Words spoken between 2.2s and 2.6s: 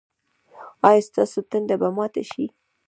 شي؟